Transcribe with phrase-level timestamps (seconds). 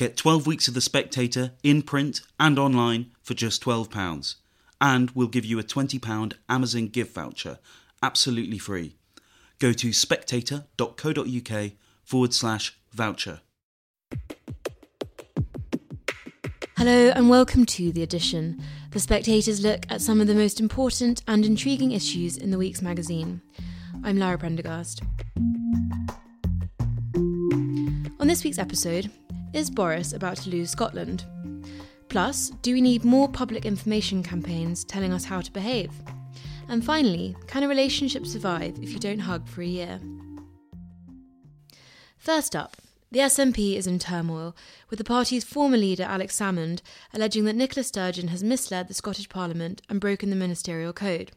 [0.00, 4.36] Get 12 weeks of The Spectator in print and online for just £12.
[4.80, 7.58] And we'll give you a £20 Amazon gift voucher
[8.02, 8.96] absolutely free.
[9.58, 13.42] Go to spectator.co.uk forward slash voucher.
[16.78, 18.58] Hello and welcome to The Edition,
[18.92, 22.80] the Spectator's look at some of the most important and intriguing issues in the week's
[22.80, 23.42] magazine.
[24.02, 25.02] I'm Lara Prendergast.
[28.18, 29.10] On this week's episode,
[29.52, 31.24] is Boris about to lose Scotland?
[32.08, 35.92] Plus, do we need more public information campaigns telling us how to behave?
[36.68, 40.00] And finally, can a relationship survive if you don't hug for a year?
[42.16, 42.76] First up,
[43.10, 44.54] the SNP is in turmoil,
[44.88, 46.80] with the party's former leader Alex Salmond
[47.12, 51.32] alleging that Nicola Sturgeon has misled the Scottish Parliament and broken the ministerial code.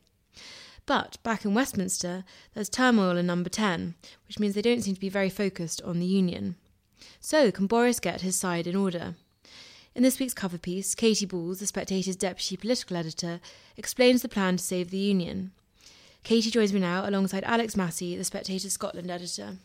[0.86, 3.96] But back in Westminster, there's turmoil in number 10,
[4.28, 6.58] which means they don't seem to be very focused on the union.
[7.20, 9.16] So, can Boris get his side in order?
[9.96, 13.40] In this week's cover piece, Katy Balls, the Spectator's deputy political editor,
[13.78, 15.52] explains the plan to save the Union.
[16.24, 19.58] Katy joins me now alongside Alex Massie, the Spectator's Scotland editor.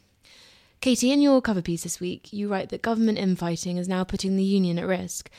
[0.80, 4.36] Katy, in your cover piece this week, you write that government infighting is now putting
[4.36, 5.30] the Union at risk.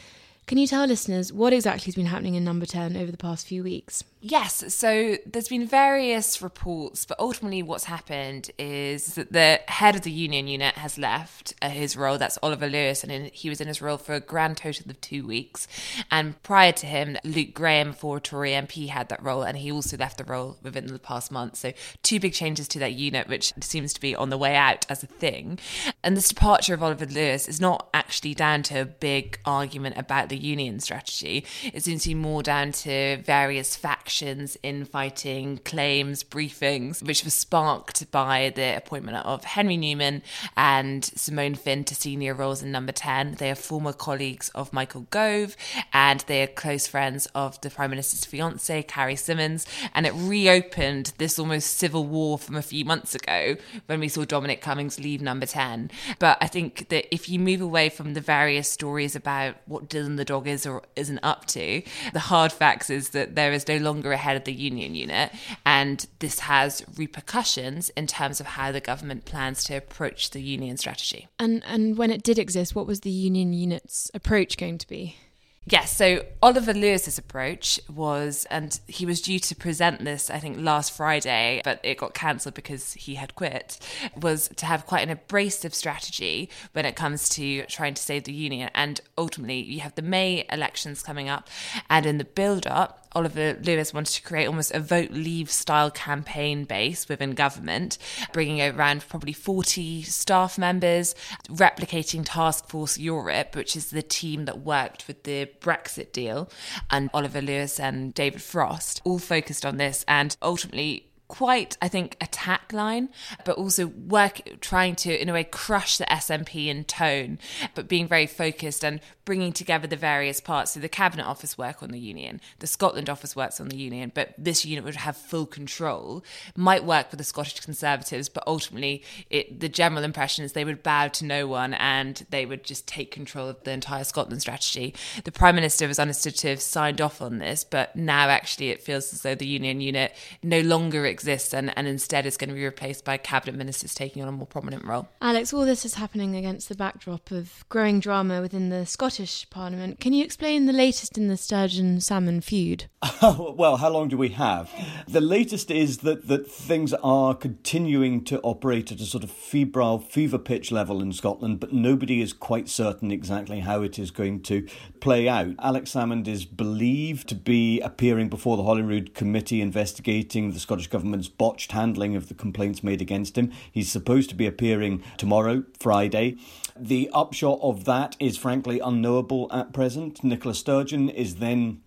[0.47, 3.45] Can you tell listeners what exactly has been happening in Number 10 over the past
[3.45, 4.03] few weeks?
[4.21, 10.01] Yes, so there's been various reports, but ultimately what's happened is that the head of
[10.01, 12.17] the union unit has left uh, his role.
[12.17, 15.25] That's Oliver Lewis, and he was in his role for a grand total of two
[15.25, 15.69] weeks.
[16.11, 19.95] And prior to him, Luke Graham, for Tory MP, had that role, and he also
[19.95, 21.55] left the role within the past month.
[21.55, 21.71] So
[22.03, 25.01] two big changes to that unit, which seems to be on the way out as
[25.01, 25.59] a thing.
[26.03, 30.27] And this departure of Oliver Lewis is not actually down to a big argument about
[30.27, 31.45] the union strategy.
[31.73, 37.29] It seems to be more down to various factors actions, infighting, claims, briefings, which were
[37.29, 40.23] sparked by the appointment of Henry Newman
[40.57, 43.35] and Simone Finn to senior roles in number 10.
[43.35, 45.55] They are former colleagues of Michael Gove
[45.93, 49.67] and they are close friends of the Prime Minister's fiance, Carrie Symonds.
[49.93, 54.25] And it reopened this almost civil war from a few months ago when we saw
[54.25, 55.91] Dominic Cummings leave number 10.
[56.17, 60.17] But I think that if you move away from the various stories about what Dylan
[60.17, 63.77] the dog is or isn't up to, the hard facts is that there is no
[63.77, 65.31] longer longer ahead of the union unit.
[65.65, 70.77] And this has repercussions in terms of how the government plans to approach the union
[70.77, 71.27] strategy.
[71.37, 75.17] And, and when it did exist, what was the union unit's approach going to be?
[75.65, 80.57] Yes, so Oliver Lewis's approach was, and he was due to present this, I think,
[80.57, 83.77] last Friday, but it got cancelled because he had quit,
[84.19, 88.33] was to have quite an abrasive strategy when it comes to trying to save the
[88.33, 88.71] union.
[88.73, 91.47] And ultimately, you have the May elections coming up,
[91.87, 95.91] and in the build up, Oliver Lewis wanted to create almost a vote leave style
[95.91, 97.97] campaign base within government,
[98.33, 101.15] bringing around probably 40 staff members,
[101.47, 106.49] replicating Task Force Europe, which is the team that worked with the Brexit deal,
[106.89, 110.05] and Oliver Lewis and David Frost, all focused on this.
[110.07, 113.07] And ultimately, quite, I think, attack line,
[113.45, 117.37] but also work trying to, in a way, crush the SNP in tone,
[117.75, 120.71] but being very focused and bringing together the various parts.
[120.71, 124.11] So the Cabinet Office work on the union, the Scotland Office works on the union,
[124.13, 126.23] but this unit would have full control,
[126.55, 130.81] might work with the Scottish Conservatives, but ultimately it, the general impression is they would
[130.81, 134.95] bow to no one and they would just take control of the entire Scotland strategy.
[135.23, 138.81] The Prime Minister was understood to have signed off on this, but now actually it
[138.81, 142.55] feels as though the union unit no longer exists and, and instead is going to
[142.55, 145.07] be replaced by cabinet ministers taking on a more prominent role.
[145.21, 149.99] Alex, all this is happening against the backdrop of growing drama within the Scottish Parliament.
[149.99, 152.85] Can you explain the latest in the Sturgeon Salmond feud?
[153.21, 154.71] well, how long do we have?
[155.07, 159.99] The latest is that, that things are continuing to operate at a sort of febrile
[159.99, 164.41] fever pitch level in Scotland, but nobody is quite certain exactly how it is going
[164.43, 164.67] to
[164.99, 165.55] play out.
[165.59, 171.27] Alex Salmond is believed to be appearing before the Holyrood Committee investigating the Scottish Government's
[171.27, 173.51] botched handling of the complaints made against him.
[173.71, 176.37] He's supposed to be appearing tomorrow, Friday.
[176.77, 180.23] The upshot of that is frankly unknowable at present.
[180.23, 181.81] Nicola Sturgeon is then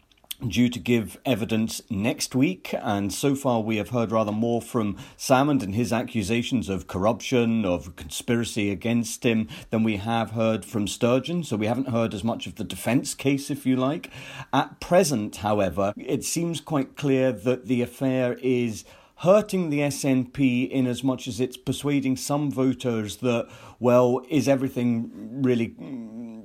[0.48, 4.96] due to give evidence next week, and so far we have heard rather more from
[5.16, 10.88] Salmond and his accusations of corruption, of conspiracy against him, than we have heard from
[10.88, 11.44] Sturgeon.
[11.44, 14.10] So we haven't heard as much of the defence case, if you like.
[14.52, 18.84] At present, however, it seems quite clear that the affair is
[19.22, 23.48] hurting the SNP in as much as it's persuading some voters that,
[23.78, 25.08] well, is everything
[25.44, 25.68] really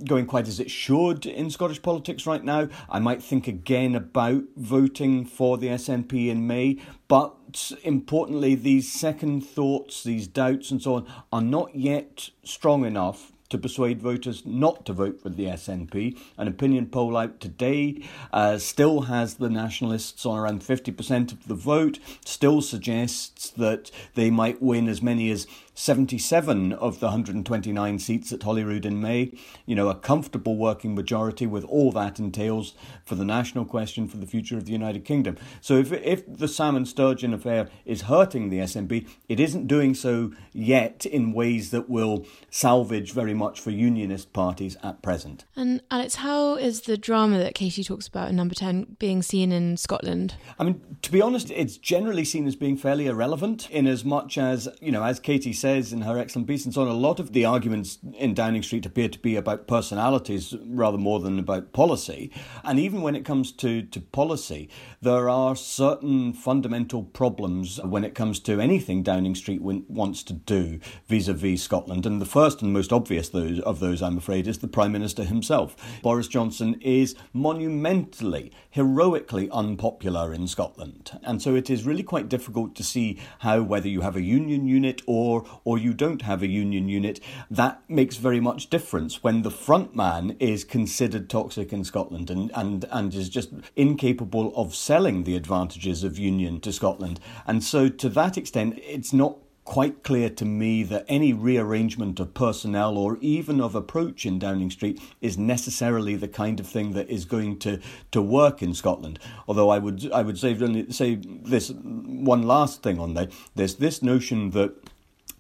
[0.06, 2.70] going quite as it should in Scottish politics right now?
[2.88, 9.42] I might think again about voting for the SNP in May, but importantly, these second
[9.42, 14.86] thoughts, these doubts, and so on, are not yet strong enough to persuade voters not
[14.86, 16.18] to vote for the SNP.
[16.38, 18.04] An opinion poll out today
[18.34, 24.30] uh, still has the Nationalists on around 50% of the vote, still suggests that they
[24.30, 25.48] might win as many as
[25.78, 29.32] 77 of the 129 seats at Holyrood in May.
[29.68, 32.74] You know, a comfortable working majority with all that entails
[33.06, 35.38] for the national question for the future of the United Kingdom.
[35.62, 40.32] So if, if the Salmond Sturgeon affair is hurting the SNP, it isn't doing so
[40.52, 45.46] yet in ways that will salvage very much for unionist parties at present.
[45.56, 49.52] And Alex, how is the drama that Katy talks about in number 10 being seen
[49.52, 50.34] in Scotland?
[50.58, 54.40] I mean, to be honest, it's generally seen as being fairly irrelevant in as much
[54.40, 56.94] as, you know, as Katy said, says in her excellent piece and so on, a
[56.94, 61.38] lot of the arguments in Downing Street appear to be about personalities rather more than
[61.38, 62.32] about policy.
[62.64, 64.70] And even when it comes to, to policy,
[65.02, 70.80] there are certain fundamental problems when it comes to anything Downing Street wants to do
[71.06, 72.06] vis a vis Scotland.
[72.06, 75.76] And the first and most obvious of those, I'm afraid, is the Prime Minister himself.
[76.02, 81.20] Boris Johnson is monumentally, heroically unpopular in Scotland.
[81.24, 84.66] And so it is really quite difficult to see how, whether you have a union
[84.66, 87.20] unit or or you don't have a union unit,
[87.50, 92.52] that makes very much difference when the front man is considered toxic in Scotland and,
[92.56, 97.20] and, and is just incapable of selling the advantages of union to Scotland.
[97.46, 99.38] And so to that extent, it's not
[99.68, 104.72] quite clear to me that any rearrangement of personnel or even of approach in Downing
[104.72, 107.78] Street is necessarily the kind of thing that is going to,
[108.12, 109.20] to work in Scotland.
[109.46, 110.56] Although I would I would say
[110.90, 113.30] say this one last thing on that.
[113.56, 114.74] There's this notion that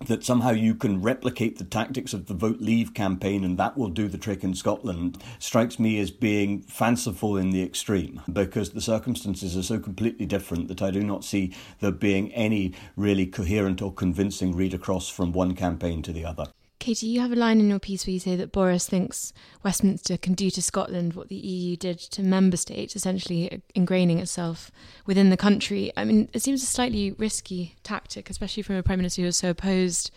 [0.05, 3.89] that somehow you can replicate the tactics of the Vote Leave campaign and that will
[3.89, 8.81] do the trick in Scotland strikes me as being fanciful in the extreme because the
[8.81, 13.81] circumstances are so completely different that I do not see there being any really coherent
[13.81, 16.47] or convincing read across from one campaign to the other.
[16.79, 19.33] Katy, you have a line in your piece where you say that Boris thinks
[19.63, 24.71] Westminster can do to Scotland what the EU did to member states, essentially ingraining itself
[25.05, 25.91] within the country.
[25.97, 29.37] I mean, it seems a slightly risky tactic, especially from a prime minister who is
[29.37, 30.11] so opposed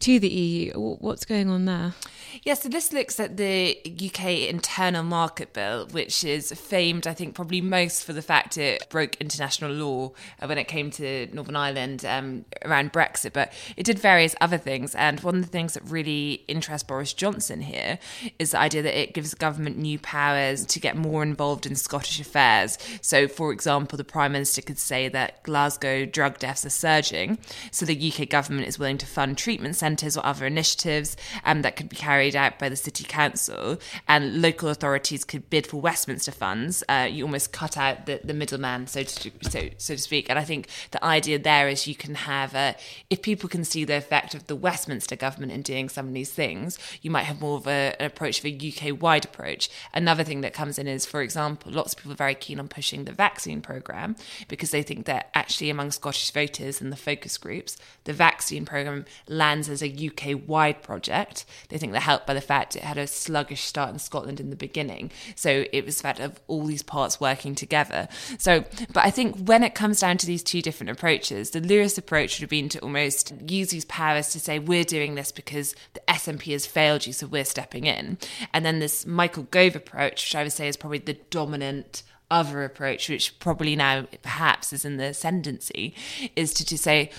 [0.00, 0.72] to the EU.
[0.78, 1.94] What's going on there?
[2.42, 7.34] Yeah, so this looks at the UK internal market bill, which is famed, I think,
[7.34, 11.56] probably most for the fact it broke international law uh, when it came to Northern
[11.56, 14.94] Ireland um, around Brexit, but it did various other things.
[14.94, 17.98] And one of the things that really interests Boris Johnson here
[18.38, 22.20] is the idea that it gives government new powers to get more involved in Scottish
[22.20, 22.78] affairs.
[23.00, 27.38] So, for example, the Prime Minister could say that Glasgow drug deaths are surging,
[27.70, 31.62] so the UK government is willing to fund treatment centres centres or other initiatives um,
[31.62, 33.78] that could be carried out by the city council,
[34.08, 36.82] and local authorities could bid for Westminster funds.
[36.88, 40.28] Uh, you almost cut out the, the middleman, so to so so to speak.
[40.28, 42.74] And I think the idea there is you can have a
[43.10, 46.32] if people can see the effect of the Westminster government in doing some of these
[46.32, 49.70] things, you might have more of a, an approach of a UK wide approach.
[49.94, 52.66] Another thing that comes in is, for example, lots of people are very keen on
[52.66, 54.16] pushing the vaccine program
[54.48, 59.04] because they think that actually among Scottish voters and the focus groups, the vaccine program
[59.28, 61.44] lands as a UK wide project.
[61.68, 64.50] They think they're helped by the fact it had a sluggish start in Scotland in
[64.50, 65.10] the beginning.
[65.34, 68.08] So it was the fact of all these parts working together.
[68.38, 71.98] So, but I think when it comes down to these two different approaches, the Lewis
[71.98, 75.74] approach would have been to almost use these powers to say, we're doing this because
[75.94, 78.18] the SNP has failed you, so we're stepping in.
[78.52, 82.64] And then this Michael Gove approach, which I would say is probably the dominant other
[82.64, 85.94] approach, which probably now perhaps is in the ascendancy,
[86.34, 87.10] is to, to say,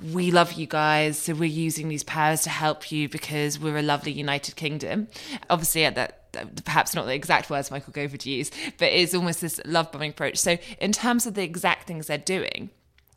[0.00, 3.82] we love you guys, so we're using these powers to help you because we're a
[3.82, 5.08] lovely United Kingdom.
[5.48, 6.22] Obviously, at that
[6.64, 10.10] perhaps not the exact words Michael Gove would use, but it's almost this love bombing
[10.10, 10.36] approach.
[10.36, 12.70] So, in terms of the exact things they're doing,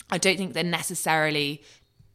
[0.10, 1.64] I don't think they're necessarily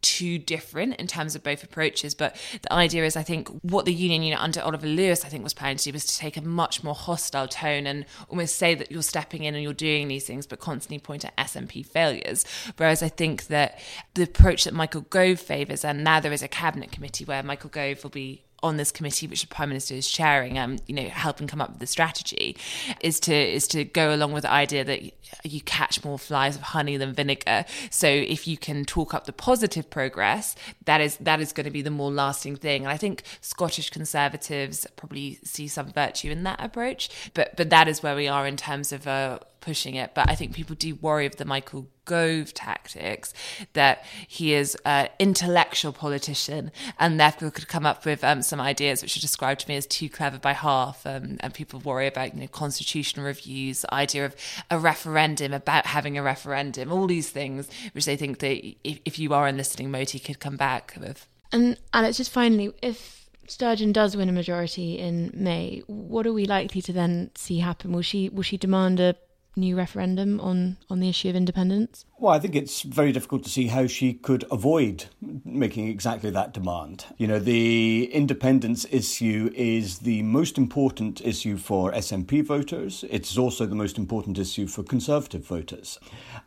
[0.04, 2.14] too different in terms of both approaches.
[2.14, 5.54] But the idea is, I think, what the union under Oliver Lewis, I think, was
[5.54, 8.92] planning to do was to take a much more hostile tone and almost say that
[8.92, 12.44] you're stepping in and you're doing these things, but constantly point at SNP failures.
[12.76, 13.80] Whereas I think that
[14.12, 17.70] the approach that Michael Gove favours, and now there is a cabinet committee where Michael
[17.70, 21.08] Gove will be on this committee, which the prime minister is chairing, um, you know,
[21.08, 22.56] helping come up with the strategy,
[23.00, 25.02] is to is to go along with the idea that
[25.44, 27.66] you catch more flies of honey than vinegar.
[27.90, 30.56] So if you can talk up the positive progress,
[30.86, 32.84] that is that is going to be the more lasting thing.
[32.84, 37.86] And I think Scottish Conservatives probably see some virtue in that approach, but but that
[37.86, 40.12] is where we are in terms of uh, pushing it.
[40.14, 43.32] But I think people do worry of the Michael Gove tactics
[43.72, 49.00] that he is an intellectual politician and therefore could come up with um, some ideas
[49.00, 51.06] which are described to me as too clever by half.
[51.06, 54.36] Um, and people worry about you know constitutional reviews, the idea of
[54.70, 59.18] a referendum, about having a referendum, all these things which they think that if, if
[59.18, 61.26] you are in listening mode, he could come back with.
[61.52, 66.44] And Alex, just finally, if Sturgeon does win a majority in May, what are we
[66.44, 67.92] likely to then see happen?
[67.92, 69.16] Will she will she demand a
[69.56, 72.04] new referendum on, on the issue of independence?
[72.18, 75.06] Well, I think it's very difficult to see how she could avoid
[75.44, 77.06] making exactly that demand.
[77.18, 83.04] You know, the independence issue is the most important issue for SNP voters.
[83.10, 85.98] It's also the most important issue for Conservative voters.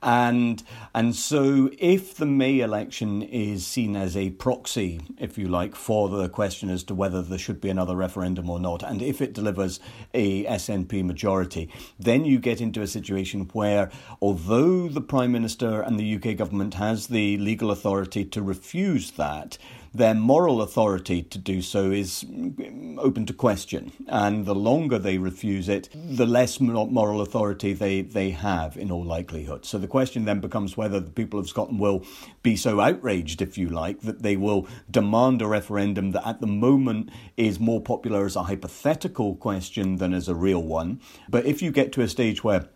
[0.02, 0.64] And,
[0.96, 6.10] and so if the May election is seen as a proxy, if you like, for
[6.10, 9.34] the question as to whether there should be another referendum or not, and if it
[9.34, 9.80] delivers
[10.14, 13.90] a SNP majority, then you get into a situation where,
[14.22, 19.58] although the Prime Minister and the UK government has the legal authority to refuse that,
[19.98, 23.92] their moral authority to do so is mm, open to question.
[24.08, 29.04] And the longer they refuse it, the less moral authority they, they have, in all
[29.04, 29.66] likelihood.
[29.66, 32.04] So the question then becomes whether the people of Scotland will
[32.44, 36.48] be so outraged, if you like, that they will demand a referendum that at the
[36.48, 41.02] moment is more popular as a hypothetical question than as a real one.
[41.30, 42.70] But if you get to a stage where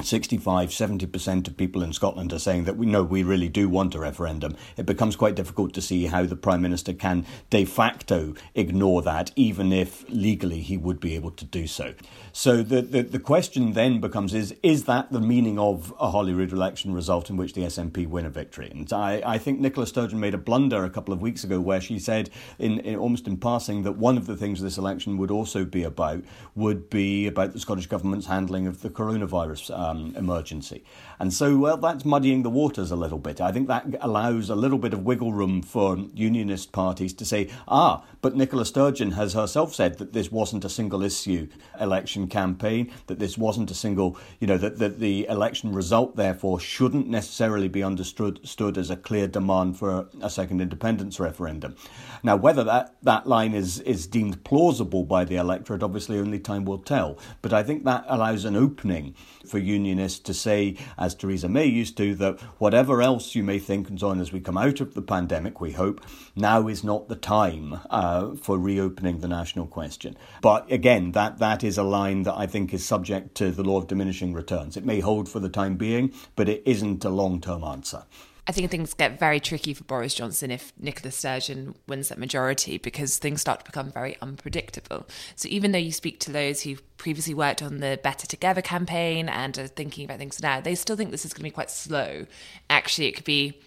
[0.00, 3.96] 65 70% of people in Scotland are saying that we know we really do want
[3.96, 4.56] a referendum.
[4.76, 9.32] It becomes quite difficult to see how the Prime Minister can de facto ignore that,
[9.34, 11.94] even if legally he would be able to do so.
[12.32, 16.52] So the, the, the question then becomes is, is that the meaning of a Holyrood
[16.52, 18.70] election result in which the SNP win a victory?
[18.70, 21.80] And I, I think Nicola Sturgeon made a blunder a couple of weeks ago where
[21.80, 25.32] she said, in, in almost in passing, that one of the things this election would
[25.32, 26.22] also be about
[26.54, 29.76] would be about the Scottish Government's handling of the coronavirus.
[29.76, 30.84] Uh, um, emergency.
[31.18, 33.40] And so, well, that's muddying the waters a little bit.
[33.40, 37.50] I think that allows a little bit of wiggle room for unionist parties to say,
[37.66, 41.48] ah, but Nicola Sturgeon has herself said that this wasn't a single issue
[41.80, 46.60] election campaign, that this wasn't a single, you know, that, that the election result, therefore,
[46.60, 51.74] shouldn't necessarily be understood stood as a clear demand for a second independence referendum.
[52.22, 56.64] Now, whether that, that line is, is deemed plausible by the electorate, obviously only time
[56.64, 57.18] will tell.
[57.42, 59.14] But I think that allows an opening
[59.48, 63.88] for unionists to say, as Theresa May used to, that whatever else you may think
[63.88, 66.00] and so on as we come out of the pandemic, we hope,
[66.36, 70.16] now is not the time uh, for reopening the national question.
[70.40, 73.78] But again, that, that is a line that I think is subject to the law
[73.78, 74.76] of diminishing returns.
[74.76, 78.04] It may hold for the time being, but it isn't a long term answer.
[78.48, 82.78] I think things get very tricky for Boris Johnson if Nicola Sturgeon wins that majority
[82.78, 85.06] because things start to become very unpredictable.
[85.36, 89.28] So even though you speak to those who've previously worked on the Better Together campaign
[89.28, 91.70] and are thinking about things now, they still think this is going to be quite
[91.70, 92.24] slow.
[92.70, 93.60] Actually, it could be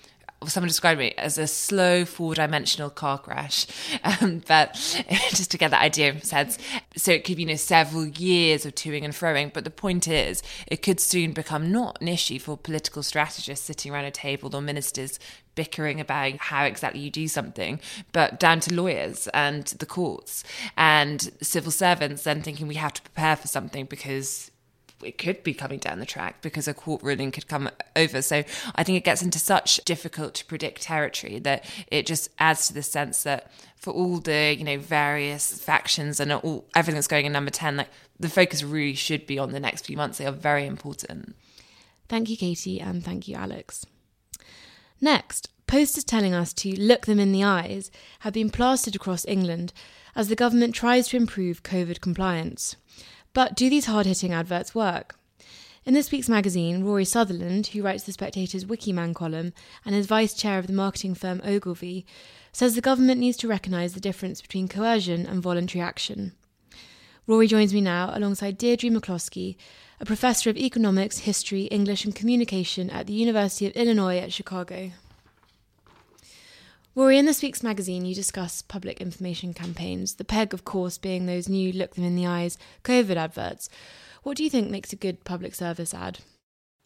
[0.48, 3.68] someone described me as a slow four dimensional car crash.
[4.04, 4.74] Um, but
[5.30, 6.58] just to get that idea of sense.
[6.96, 9.54] So it could be, you know, several years of toing and froing.
[9.54, 13.92] But the point is, it could soon become not an issue for political strategists sitting
[13.92, 15.20] around a table or ministers
[15.56, 17.80] bickering about how exactly you do something,
[18.12, 20.44] but down to lawyers and the courts
[20.78, 24.51] and civil servants then thinking we have to prepare for something because
[25.04, 28.22] it could be coming down the track because a court ruling could come over.
[28.22, 28.44] So
[28.76, 32.74] I think it gets into such difficult to predict territory that it just adds to
[32.74, 37.26] the sense that for all the you know various factions and all everything that's going
[37.26, 37.90] in number 10 like
[38.20, 40.18] the focus really should be on the next few months.
[40.18, 41.36] They are very important.
[42.08, 43.86] Thank you katy and thank you alex.
[45.00, 47.90] Next posters telling us to look them in the eyes
[48.20, 49.72] have been plastered across england
[50.18, 52.76] as the government tries to improve covid compliance
[53.34, 55.16] but do these hard hitting adverts work?
[55.84, 59.52] In this week's magazine, Rory Sutherland, who writes the Spectator's Wikiman column
[59.84, 62.06] and is vice chair of the marketing firm Ogilvy,
[62.52, 66.34] says the government needs to recognise the difference between coercion and voluntary action.
[67.26, 69.56] Rory joins me now alongside Deirdre McCloskey,
[70.00, 74.92] a professor of economics, history, English, and communication at the University of Illinois at Chicago.
[76.94, 81.26] Rory, in this week's magazine, you discuss public information campaigns, the peg, of course, being
[81.26, 83.70] those new look them in the eyes COVID adverts.
[84.24, 86.20] What do you think makes a good public service ad?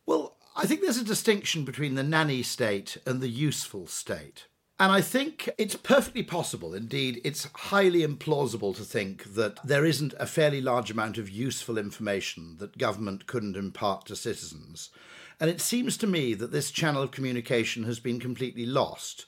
[0.05, 4.45] Well, I think there's a distinction between the nanny state and the useful state.
[4.79, 10.13] And I think it's perfectly possible, indeed, it's highly implausible to think that there isn't
[10.19, 14.91] a fairly large amount of useful information that government couldn't impart to citizens.
[15.39, 19.25] And it seems to me that this channel of communication has been completely lost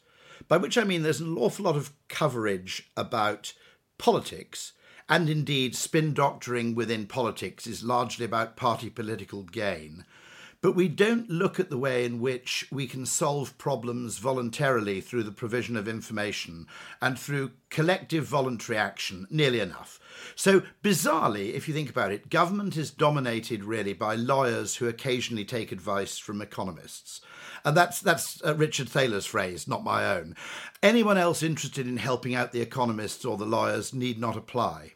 [0.47, 3.53] by which I mean there's an awful lot of coverage about
[3.97, 4.73] politics,
[5.09, 10.05] and indeed spin doctoring within politics is largely about party political gain.
[10.61, 15.23] but we don't look at the way in which we can solve problems voluntarily through
[15.23, 16.65] the provision of information
[17.01, 19.99] and through collective voluntary action nearly enough.
[20.35, 25.45] So, bizarrely, if you think about it, government is dominated really by lawyers who occasionally
[25.45, 27.21] take advice from economists.
[27.67, 30.37] And that's, that's uh, Richard Thaler's phrase, not my own.
[30.81, 34.93] Anyone else interested in helping out the economists or the lawyers need not apply.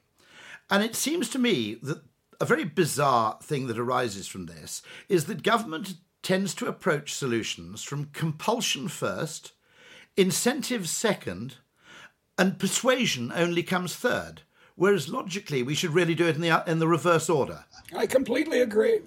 [0.69, 2.01] And it seems to me that
[2.39, 7.83] a very bizarre thing that arises from this is that government tends to approach solutions
[7.83, 9.51] from compulsion first,
[10.15, 11.57] incentive second,
[12.37, 14.43] and persuasion only comes third.
[14.75, 17.65] Whereas logically, we should really do it in the in the reverse order.
[17.93, 19.01] I completely agree.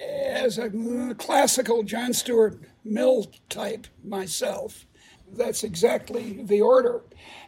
[0.00, 0.70] As a
[1.18, 4.86] classical John Stuart Mill type myself,
[5.32, 7.02] that's exactly the order.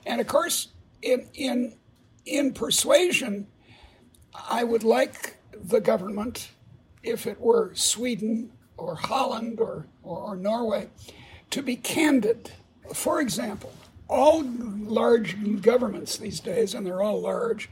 [0.04, 0.68] And of course,
[1.02, 1.76] in in
[2.24, 3.46] in persuasion,
[4.48, 6.50] I would like the government,
[7.02, 10.88] if it were Sweden or Holland or, or, or Norway,
[11.50, 12.50] to be candid.
[12.92, 13.72] For example,
[14.08, 17.68] all large governments these days, and they're all large,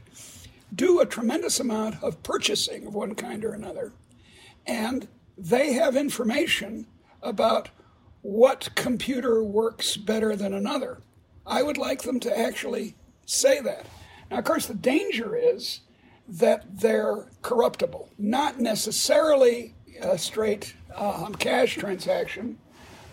[0.73, 3.93] do a tremendous amount of purchasing of one kind or another.
[4.65, 5.07] And
[5.37, 6.87] they have information
[7.21, 7.69] about
[8.21, 11.01] what computer works better than another.
[11.45, 12.95] I would like them to actually
[13.25, 13.85] say that.
[14.31, 15.81] Now, of course, the danger is
[16.27, 22.57] that they're corruptible, not necessarily a straight um, cash transaction,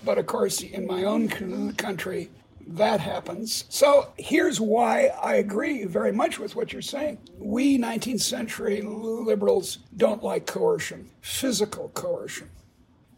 [0.05, 1.29] but of course, in my own
[1.75, 2.31] country,
[2.67, 3.65] that happens.
[3.69, 7.19] So here's why I agree very much with what you're saying.
[7.39, 12.51] We 19th century liberals don't like coercion, physical coercion.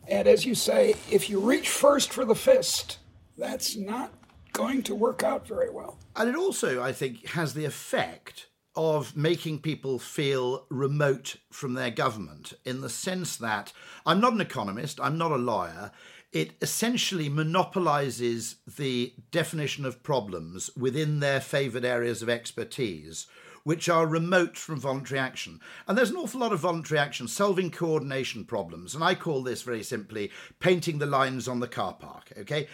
[0.08, 2.98] And as you say, if you reach first for the fist,
[3.38, 4.12] that's not
[4.52, 5.98] going to work out very well.
[6.16, 11.90] And it also, I think, has the effect of making people feel remote from their
[11.90, 13.72] government in the sense that
[14.04, 15.92] I'm not an economist, I'm not a lawyer
[16.34, 23.28] it essentially monopolizes the definition of problems within their favoured areas of expertise,
[23.62, 25.60] which are remote from voluntary action.
[25.86, 28.96] And there's an awful lot of voluntary action solving coordination problems.
[28.96, 32.32] And I call this very simply painting the lines on the car park.
[32.36, 32.66] Okay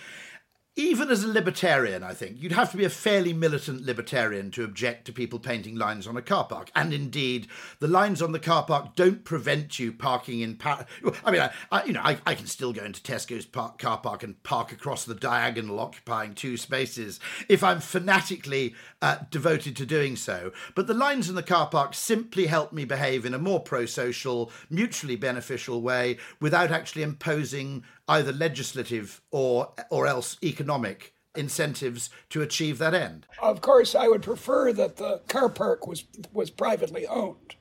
[0.77, 4.63] even as a libertarian, I think, you'd have to be a fairly militant libertarian to
[4.63, 6.71] object to people painting lines on a car park.
[6.77, 7.49] And indeed,
[7.81, 10.59] the lines on the car park don't prevent you parking in.
[10.65, 13.99] I mean, I, I, you know, I, I, can still go into Tesco's park, car
[13.99, 19.87] park and park across the diagonal, occupying two spaces, if I'm fanatically uh, devoted to
[19.87, 20.53] doing so.
[20.77, 23.87] But the lines in the car park simply help me behave in a more pro
[23.87, 32.43] social, mutually beneficial way without actually imposing either legislative or or else economic incentives to
[32.43, 33.27] achieve that end.
[33.41, 37.55] Of course, I would prefer that the car park was was privately owned.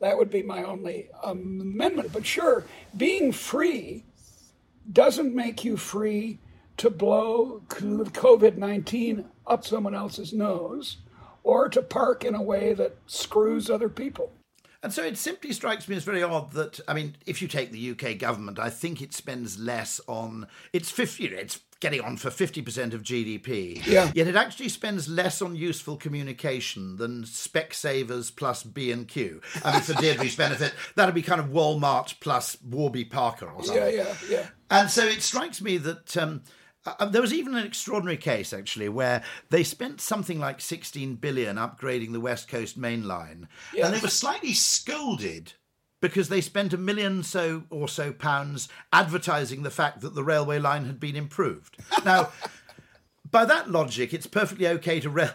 [0.00, 2.12] That would be my only um, amendment.
[2.12, 2.64] But sure,
[2.96, 4.04] being free
[4.92, 6.38] doesn't make you free
[6.76, 10.98] to blow COVID 19 up someone else's nose
[11.42, 14.32] or to park in a way that screws other people.
[14.86, 17.72] And so it simply strikes me as very odd that, I mean, if you take
[17.72, 22.30] the UK government, I think it spends less on, it's 50, it's getting on for
[22.30, 23.84] 50% of GDP.
[23.84, 24.12] Yeah.
[24.14, 29.40] Yet it actually spends less on useful communication than Specsavers plus B&Q.
[29.64, 33.82] I mean, for Deirdre's benefit, that'd be kind of Walmart plus Warby Parker or something.
[33.82, 34.46] Yeah, yeah, yeah.
[34.70, 36.42] And so it strikes me that um,
[36.86, 41.56] uh, there was even an extraordinary case actually where they spent something like 16 billion
[41.56, 43.86] upgrading the West Coast Main Line, yes.
[43.86, 45.54] and they were slightly scolded
[46.00, 50.58] because they spent a million so or so pounds advertising the fact that the railway
[50.58, 51.76] line had been improved.
[52.04, 52.30] Now.
[53.28, 55.30] by that logic, it's perfectly okay to re-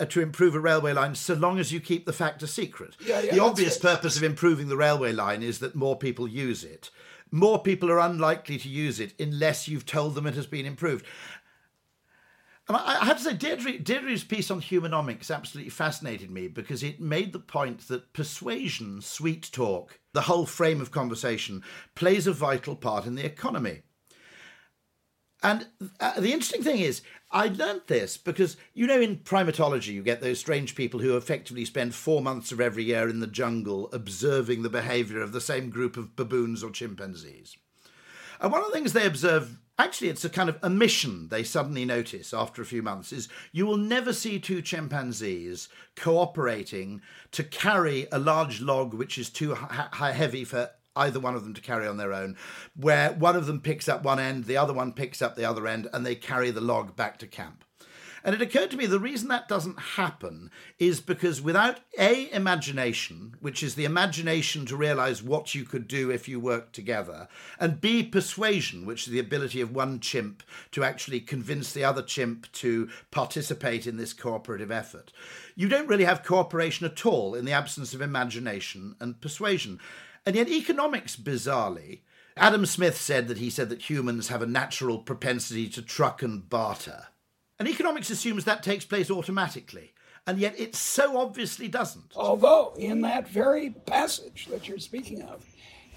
[0.00, 2.96] uh, to improve a railway line so long as you keep the fact a secret.
[3.04, 6.64] Yeah, yeah, the obvious purpose of improving the railway line is that more people use
[6.64, 6.90] it
[7.30, 11.04] more people are unlikely to use it unless you've told them it has been improved.
[12.66, 16.98] And I, have to say, Deirdre, Deirdre's piece on humanomics absolutely fascinated me because it
[16.98, 21.62] made the point that persuasion, sweet talk, the whole frame of conversation,
[21.94, 23.82] plays a vital part in the economy.
[25.44, 25.66] And
[26.00, 30.22] uh, the interesting thing is, I learnt this because, you know, in primatology, you get
[30.22, 34.62] those strange people who effectively spend four months of every year in the jungle observing
[34.62, 37.58] the behavior of the same group of baboons or chimpanzees.
[38.40, 41.42] And one of the things they observe, actually, it's a kind of a mission they
[41.42, 47.02] suddenly notice after a few months, is you will never see two chimpanzees cooperating
[47.32, 49.54] to carry a large log which is too
[49.92, 52.36] heavy for either one of them to carry on their own,
[52.76, 55.66] where one of them picks up one end, the other one picks up the other
[55.66, 57.64] end, and they carry the log back to camp.
[58.26, 63.34] And it occurred to me the reason that doesn't happen is because without A, imagination,
[63.40, 67.28] which is the imagination to realize what you could do if you worked together,
[67.60, 72.00] and B, persuasion, which is the ability of one chimp to actually convince the other
[72.00, 75.12] chimp to participate in this cooperative effort,
[75.54, 79.78] you don't really have cooperation at all in the absence of imagination and persuasion.
[80.26, 82.00] And yet, economics, bizarrely,
[82.36, 86.48] Adam Smith said that he said that humans have a natural propensity to truck and
[86.48, 87.08] barter.
[87.58, 89.92] And economics assumes that takes place automatically,
[90.26, 92.12] and yet it so obviously doesn't.
[92.16, 95.46] Although, in that very passage that you're speaking of,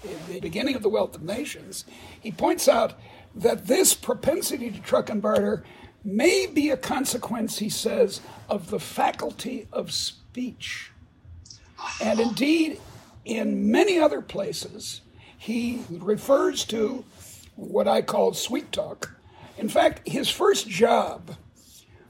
[0.04, 1.84] in the beginning of The Wealth of Nations,
[2.20, 2.94] he points out
[3.34, 5.64] that this propensity to truck and barter
[6.04, 10.92] may be a consequence, he says, of the faculty of speech.
[12.00, 12.80] And indeed,
[13.28, 15.02] in many other places,
[15.36, 17.04] he refers to
[17.56, 19.14] what I call sweet talk.
[19.58, 21.36] In fact, his first job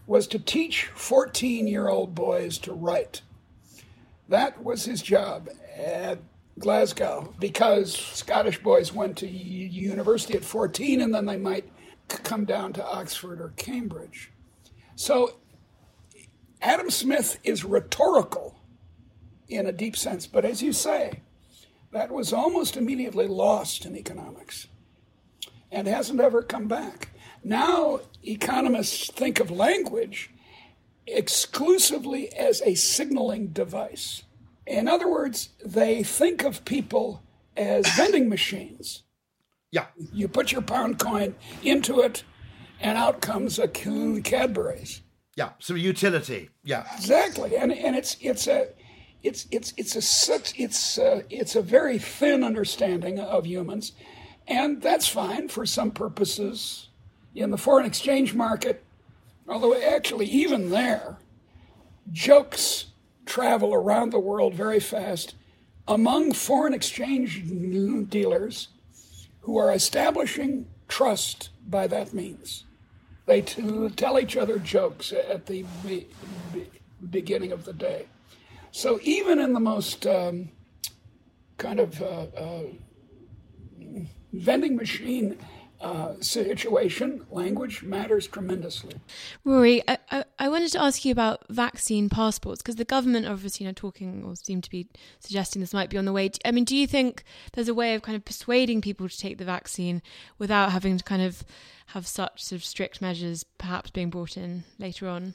[0.07, 3.22] was to teach 14 year old boys to write.
[4.28, 6.20] That was his job at
[6.59, 11.68] Glasgow because Scottish boys went to university at 14 and then they might
[12.09, 14.31] come down to Oxford or Cambridge.
[14.94, 15.37] So
[16.62, 18.58] Adam Smith is rhetorical
[19.48, 21.20] in a deep sense, but as you say,
[21.92, 24.68] that was almost immediately lost in economics
[25.70, 27.08] and hasn't ever come back.
[27.42, 30.30] Now, economists think of language
[31.06, 34.24] exclusively as a signaling device.
[34.66, 37.22] In other words, they think of people
[37.56, 39.04] as vending machines.
[39.70, 39.87] Yeah.
[40.12, 42.22] You put your pound coin into it,
[42.80, 45.02] and out comes a Cadbury's.
[45.37, 46.50] Yeah, some utility.
[46.64, 47.56] Yeah, exactly.
[47.56, 48.68] And and it's it's a
[49.22, 53.92] it's it's it's a such it's a, it's a very thin understanding of humans,
[54.46, 56.88] and that's fine for some purposes
[57.35, 58.85] in the foreign exchange market,
[59.48, 61.18] although actually, even there,
[62.12, 62.87] jokes
[63.26, 65.35] travel around the world very fast
[65.87, 67.42] among foreign exchange
[68.09, 68.68] dealers
[69.40, 72.64] who are establishing trust by that means.
[73.26, 76.07] They t- tell each other jokes at the be-
[76.52, 76.70] be-
[77.11, 78.07] beginning of the day.
[78.78, 80.50] So even in the most um,
[81.56, 82.62] kind of uh, uh,
[84.32, 85.36] vending machine
[85.80, 88.94] uh, situation, language matters tremendously.
[89.44, 93.66] Rory, I, I, I, wanted to ask you about vaccine passports because the government obviously
[93.66, 94.86] know talking or seem to be
[95.18, 96.30] suggesting this might be on the way.
[96.44, 99.38] I mean, do you think there's a way of kind of persuading people to take
[99.38, 100.02] the vaccine
[100.38, 101.42] without having to kind of
[101.86, 105.34] have such sort of strict measures perhaps being brought in later on?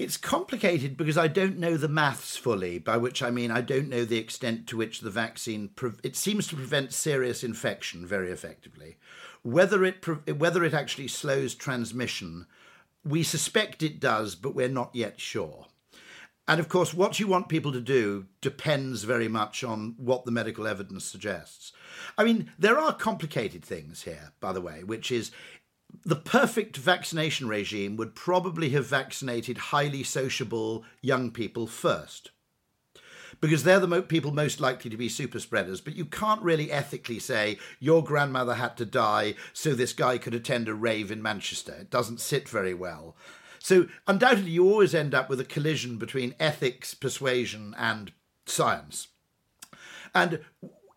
[0.00, 3.90] It's complicated because I don't know the maths fully, by which I mean I don't
[3.90, 8.30] know the extent to which the vaccine pre- it seems to prevent serious infection very
[8.30, 8.96] effectively.
[9.42, 10.02] Whether it
[10.38, 12.46] whether it actually slows transmission,
[13.04, 15.66] we suspect it does, but we're not yet sure.
[16.48, 20.32] And of course, what you want people to do depends very much on what the
[20.32, 21.72] medical evidence suggests.
[22.16, 25.30] I mean, there are complicated things here, by the way, which is
[26.04, 32.30] the perfect vaccination regime would probably have vaccinated highly sociable young people first
[33.40, 35.80] because they're the mo- people most likely to be super spreaders.
[35.80, 40.34] But you can't really ethically say your grandmother had to die so this guy could
[40.34, 41.72] attend a rave in Manchester.
[41.80, 43.16] It doesn't sit very well.
[43.58, 48.12] So undoubtedly, you always end up with a collision between ethics, persuasion, and
[48.46, 49.08] science.
[50.14, 50.40] And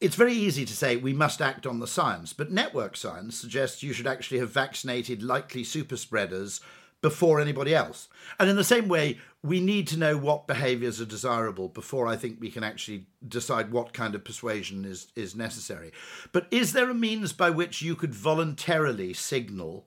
[0.04, 3.82] it's very easy to say we must act on the science, but network science suggests
[3.82, 6.60] you should actually have vaccinated likely super spreaders
[7.02, 8.10] before anybody else.
[8.38, 12.18] And in the same way, we need to know what behaviors are desirable before I
[12.18, 15.94] think we can actually decide what kind of persuasion is, is necessary.
[16.34, 19.86] But is there a means by which you could voluntarily signal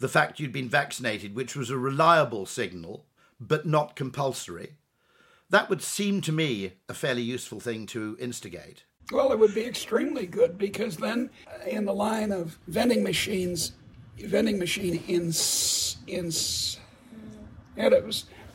[0.00, 3.06] the fact you'd been vaccinated, which was a reliable signal,
[3.40, 4.76] but not compulsory?
[5.52, 8.84] That would seem to me a fairly useful thing to instigate.
[9.12, 13.72] Well, it would be extremely good because then, uh, in the line of vending machines,
[14.18, 16.80] vending machine ins, incentives.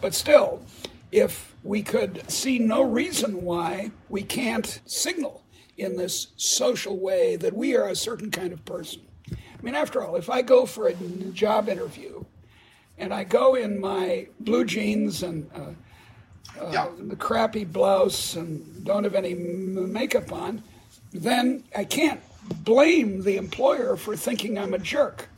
[0.01, 0.63] But still,
[1.11, 5.43] if we could see no reason why we can't signal
[5.77, 9.03] in this social way that we are a certain kind of person.
[9.31, 12.23] I mean, after all, if I go for a job interview
[12.97, 15.73] and I go in my blue jeans and uh,
[16.59, 20.63] uh, the crappy blouse and don't have any makeup on,
[21.13, 22.21] then I can't
[22.63, 25.29] blame the employer for thinking I'm a jerk.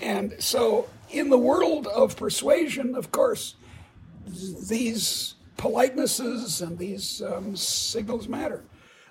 [0.00, 3.54] And so, in the world of persuasion, of course,
[4.26, 8.64] these politenesses and these um, signals matter.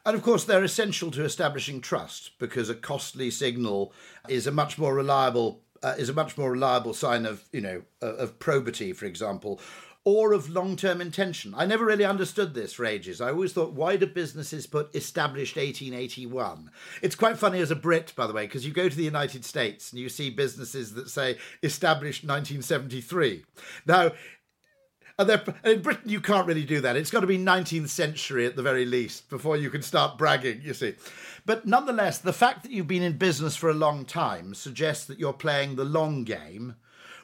[0.05, 3.93] And of course, they're essential to establishing trust because a costly signal
[4.27, 7.81] is a much more reliable uh, is a much more reliable sign of, you know,
[8.01, 9.59] of probity, for example,
[10.03, 11.53] or of long term intention.
[11.55, 13.21] I never really understood this for ages.
[13.21, 16.71] I always thought, why do businesses put established 1881?
[17.01, 19.45] It's quite funny as a Brit, by the way, because you go to the United
[19.45, 23.43] States and you see businesses that say established 1973.
[23.85, 24.11] Now,
[25.19, 26.95] in Britain, you can't really do that.
[26.95, 30.61] It's got to be 19th century at the very least before you can start bragging,
[30.63, 30.95] you see.
[31.45, 35.19] But nonetheless, the fact that you've been in business for a long time suggests that
[35.19, 36.75] you're playing the long game,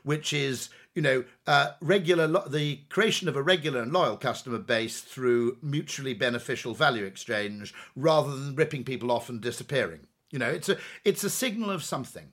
[0.03, 5.01] which is you know, uh, regular the creation of a regular and loyal customer base
[5.01, 10.07] through mutually beneficial value exchange, rather than ripping people off and disappearing.
[10.31, 12.31] You know, it's a it's a signal of something.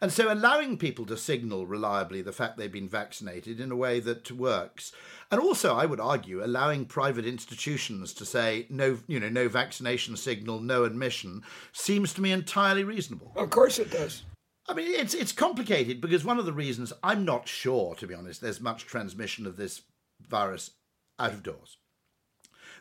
[0.00, 4.00] And so allowing people to signal reliably the fact they've been vaccinated in a way
[4.00, 4.92] that works.
[5.30, 10.16] And also, I would argue, allowing private institutions to say no, you know, no vaccination
[10.16, 13.32] signal, no admission, seems to me entirely reasonable.
[13.36, 14.22] Of course, it does.
[14.68, 18.14] I mean, it's it's complicated because one of the reasons I'm not sure, to be
[18.14, 19.82] honest, there's much transmission of this
[20.20, 20.72] virus
[21.18, 21.78] out of doors.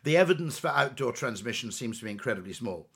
[0.03, 2.89] The evidence for outdoor transmission seems to be incredibly small.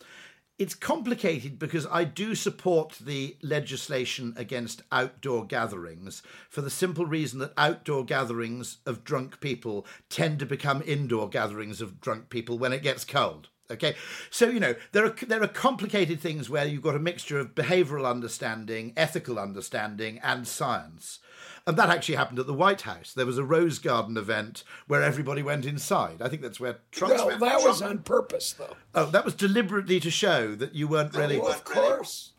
[0.57, 7.39] It's complicated because I do support the legislation against outdoor gatherings for the simple reason
[7.39, 12.73] that outdoor gatherings of drunk people tend to become indoor gatherings of drunk people when
[12.73, 13.47] it gets cold.
[13.71, 13.95] Okay,
[14.31, 17.53] so you know there are there are complicated things where you've got a mixture of
[17.53, 21.19] behavioural understanding, ethical understanding, and science.
[21.67, 23.13] And that actually happened at the White House.
[23.13, 26.19] There was a Rose Garden event where everybody went inside.
[26.19, 27.13] I think that's where Trump.
[27.13, 27.39] Well, went.
[27.41, 28.75] that Trump, was on purpose, though.
[28.95, 31.39] Oh, that was deliberately to show that you weren't really.
[31.39, 32.31] Oh, of course.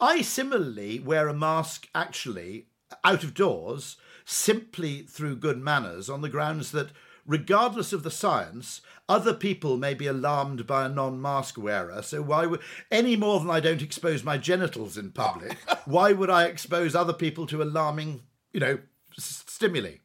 [0.00, 2.66] I similarly wear a mask actually
[3.02, 6.90] out of doors simply through good manners on the grounds that
[7.26, 12.02] regardless of the science, other people may be alarmed by a non-mask wearer.
[12.02, 15.56] So why would any more than I don't expose my genitals in public?
[15.86, 18.78] why would I expose other people to alarming, you know,
[19.16, 19.96] s- stimuli?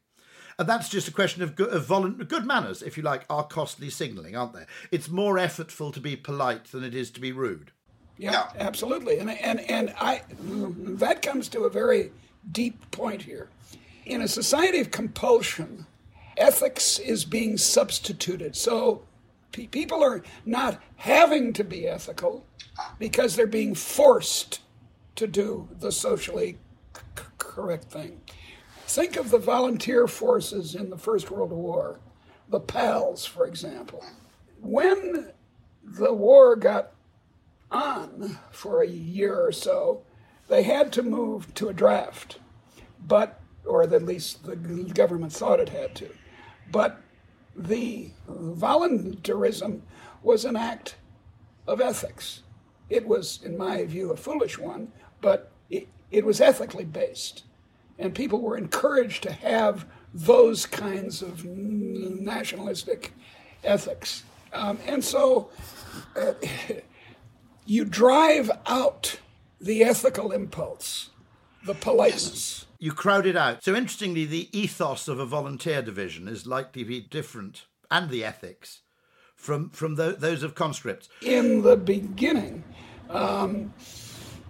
[0.58, 3.44] And that's just a question of good, of volu- good manners, if you like, are
[3.44, 4.64] costly signalling, aren't they?
[4.90, 7.72] It's more effortful to be polite than it is to be rude.
[8.16, 9.18] Yeah, yeah, absolutely.
[9.18, 12.12] And and and I that comes to a very
[12.52, 13.48] deep point here.
[14.06, 15.86] In a society of compulsion,
[16.36, 18.56] ethics is being substituted.
[18.56, 19.04] So
[19.52, 22.46] pe- people are not having to be ethical
[22.98, 24.60] because they're being forced
[25.16, 26.58] to do the socially
[26.96, 28.20] c- correct thing.
[28.86, 32.00] Think of the volunteer forces in the First World War,
[32.48, 34.04] the PALs, for example.
[34.60, 35.32] When
[35.82, 36.92] the war got
[37.70, 40.02] on for a year or so,
[40.48, 42.38] they had to move to a draft,
[43.06, 46.08] but or at least the government thought it had to.
[46.70, 47.00] But
[47.56, 49.82] the voluntarism
[50.22, 50.96] was an act
[51.66, 52.42] of ethics.
[52.90, 57.44] It was, in my view, a foolish one, but it, it was ethically based.
[57.98, 63.12] And people were encouraged to have those kinds of nationalistic
[63.62, 64.24] ethics.
[64.52, 65.50] Um, and so
[66.16, 66.34] uh,
[67.66, 69.18] you drive out
[69.60, 71.10] the ethical impulse,
[71.64, 73.64] the politeness you crowd it out.
[73.64, 78.22] So interestingly, the ethos of a volunteer division is likely to be different, and the
[78.22, 78.82] ethics
[79.34, 81.08] from from the, those of conscripts.
[81.22, 82.62] In the beginning,
[83.08, 83.72] um,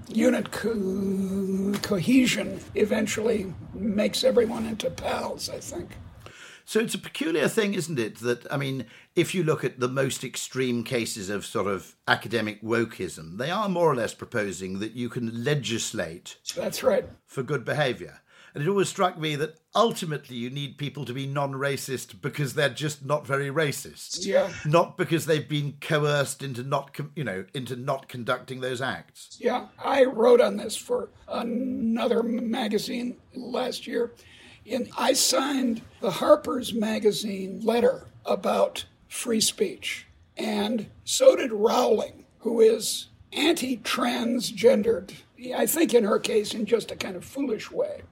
[0.09, 5.49] unit co- cohesion eventually makes everyone into pals.
[5.49, 5.91] I think.
[6.65, 8.17] So it's a peculiar thing, isn't it?
[8.17, 12.63] That, I mean, if you look at the most extreme cases of sort of academic
[12.63, 16.39] wokeism, they are more or less proposing that you can legislate.
[16.57, 17.05] That's right.
[17.27, 18.23] For good behavior.
[18.55, 22.55] And it always struck me that ultimately you need people to be non racist because
[22.55, 24.25] they're just not very racist.
[24.25, 24.53] Yeah.
[24.65, 29.39] Not because they've been coerced into not, you know, into not conducting those acts.
[29.41, 29.67] Yeah.
[29.83, 34.13] I wrote on this for another magazine last year.
[34.71, 40.07] And I signed the Harper's Magazine letter about free speech.
[40.37, 45.13] And so did Rowling, who is anti transgendered,
[45.55, 48.03] I think in her case, in just a kind of foolish way.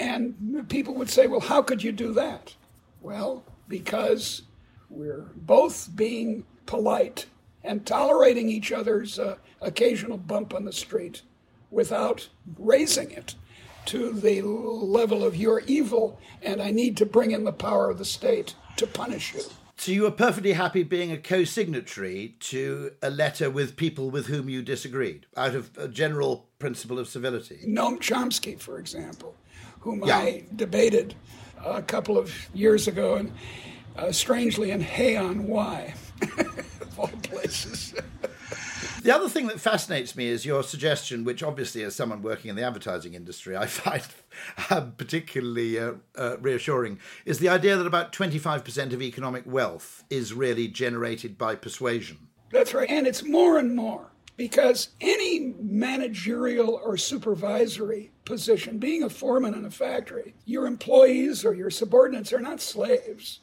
[0.00, 2.54] And people would say, well, how could you do that?
[3.02, 4.42] Well, because
[4.88, 7.26] we're both being polite
[7.62, 11.20] and tolerating each other's uh, occasional bump on the street
[11.70, 13.34] without raising it
[13.86, 17.98] to the level of you're evil and I need to bring in the power of
[17.98, 19.42] the state to punish you.
[19.76, 24.48] So you were perfectly happy being a co-signatory to a letter with people with whom
[24.48, 27.60] you disagreed, out of a general principle of civility.
[27.66, 29.34] Noam Chomsky, for example,
[29.80, 30.18] whom yeah.
[30.18, 31.14] I debated
[31.64, 33.32] a couple of years ago, and
[33.96, 34.82] uh, strangely in
[35.16, 35.94] on Wye,
[36.38, 37.94] of all places.
[39.02, 42.56] The other thing that fascinates me is your suggestion, which obviously, as someone working in
[42.56, 44.02] the advertising industry, I find
[44.68, 50.34] um, particularly uh, uh, reassuring, is the idea that about 25% of economic wealth is
[50.34, 52.28] really generated by persuasion.
[52.52, 52.90] That's right.
[52.90, 59.66] And it's more and more because any managerial or supervisory position, being a foreman in
[59.66, 63.40] a factory, your employees or your subordinates are not slaves.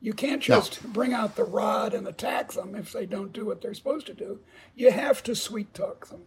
[0.00, 0.92] You can't just no.
[0.92, 4.14] bring out the rod and attack them if they don't do what they're supposed to
[4.14, 4.40] do.
[4.74, 6.22] You have to sweet talk them.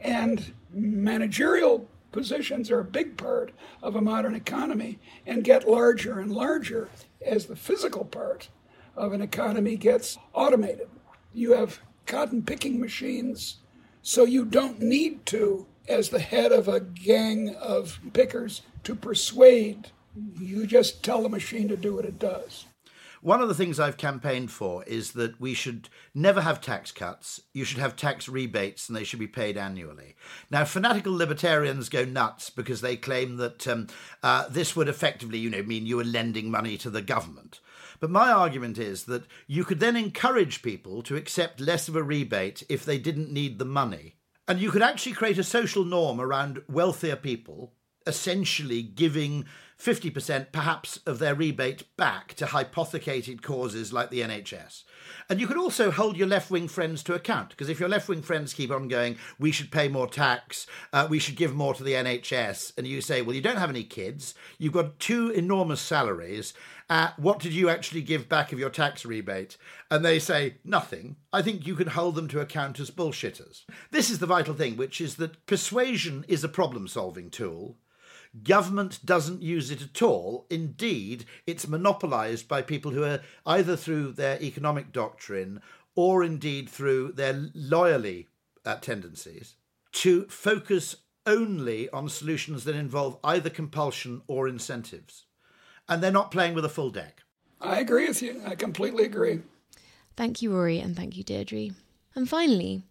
[0.00, 3.52] And managerial positions are a big part
[3.84, 4.98] of a modern economy
[5.28, 6.88] and get larger and larger
[7.24, 8.48] as the physical part
[8.96, 10.88] of an economy gets automated.
[11.32, 13.58] You have cotton picking machines,
[14.02, 19.92] so you don't need to, as the head of a gang of pickers, to persuade.
[20.40, 22.64] You just tell the machine to do what it does.
[23.20, 27.40] One of the things I've campaigned for is that we should never have tax cuts.
[27.52, 30.14] You should have tax rebates and they should be paid annually.
[30.50, 33.88] Now, fanatical libertarians go nuts because they claim that um,
[34.22, 37.60] uh, this would effectively, you know, mean you were lending money to the government.
[38.00, 42.02] But my argument is that you could then encourage people to accept less of a
[42.02, 44.16] rebate if they didn't need the money.
[44.46, 47.74] And you could actually create a social norm around wealthier people
[48.06, 49.44] essentially giving
[49.78, 54.82] 50% perhaps of their rebate back to hypothecated causes like the NHS.
[55.28, 58.08] And you could also hold your left wing friends to account, because if your left
[58.08, 61.74] wing friends keep on going, we should pay more tax, uh, we should give more
[61.74, 65.30] to the NHS, and you say, well, you don't have any kids, you've got two
[65.30, 66.54] enormous salaries,
[67.16, 69.56] what did you actually give back of your tax rebate?
[69.90, 71.16] And they say, nothing.
[71.32, 73.64] I think you can hold them to account as bullshitters.
[73.90, 77.76] This is the vital thing, which is that persuasion is a problem solving tool.
[78.42, 80.46] Government doesn't use it at all.
[80.50, 85.60] Indeed, it's monopolised by people who are either through their economic doctrine
[85.94, 88.28] or indeed through their loyally
[88.64, 89.56] uh, tendencies
[89.92, 90.96] to focus
[91.26, 95.26] only on solutions that involve either compulsion or incentives.
[95.88, 97.22] And they're not playing with a full deck.
[97.60, 98.42] I agree with you.
[98.46, 99.40] I completely agree.
[100.16, 101.70] Thank you, Rory, and thank you, Deirdre.
[102.14, 102.82] And finally,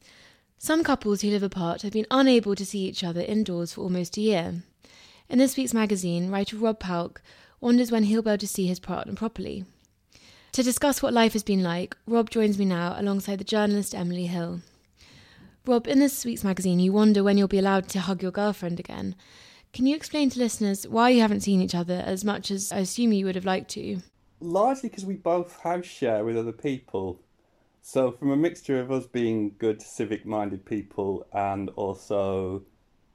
[0.58, 4.18] some couples who live apart have been unable to see each other indoors for almost
[4.18, 4.64] a year.
[5.30, 7.22] In this week's magazine, writer Rob Palk
[7.60, 9.66] wonders when he'll be able to see his partner properly.
[10.54, 14.26] To discuss what life has been like, Rob joins me now alongside the journalist Emily
[14.26, 14.62] Hill.
[15.66, 18.80] Rob, in this week's magazine, you wonder when you'll be allowed to hug your girlfriend
[18.80, 19.16] again.
[19.78, 22.80] Can you explain to listeners why you haven't seen each other as much as I
[22.80, 24.00] assume you would have liked to?
[24.40, 27.22] Largely because we both house share with other people.
[27.84, 32.64] So, from a mixture of us being good, civic minded people and also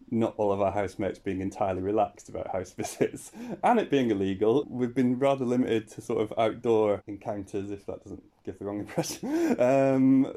[0.09, 3.33] not all of our housemates being entirely relaxed about house visits
[3.65, 4.65] and it being illegal.
[4.71, 8.79] We've been rather limited to sort of outdoor encounters, if that doesn't give the wrong
[8.79, 9.57] impression.
[9.61, 10.33] Um,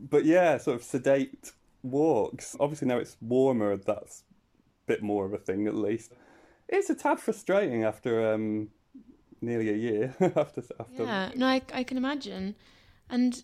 [0.00, 1.52] but yeah, sort of sedate
[1.84, 2.56] walks.
[2.58, 4.24] Obviously, now it's warmer, that's
[4.90, 6.12] bit more of a thing at least.
[6.68, 8.68] It's a tad frustrating after um,
[9.40, 10.14] nearly a year.
[10.20, 12.56] after, after yeah, no, I, I can imagine.
[13.08, 13.42] And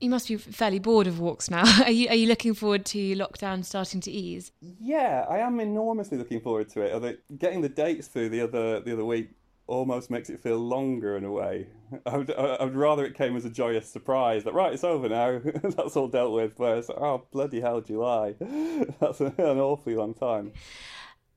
[0.00, 1.64] you must be fairly bored of walks now.
[1.84, 4.52] are you are you looking forward to lockdown starting to ease?
[4.60, 6.92] Yeah, I am enormously looking forward to it.
[6.92, 9.30] Although getting the dates through the other the other week
[9.68, 11.68] almost makes it feel longer in a way.
[12.04, 15.08] I would I would rather it came as a joyous surprise that right, it's over
[15.08, 15.40] now.
[15.62, 16.54] That's all dealt with.
[16.56, 18.34] Whereas oh bloody hell, July.
[19.00, 20.52] That's an awfully long time.